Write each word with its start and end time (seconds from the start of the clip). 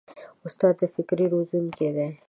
استاد 0.45 0.73
د 0.79 0.81
فکرونو 0.93 1.31
روزونکی 1.33 1.89
دی. 1.95 2.07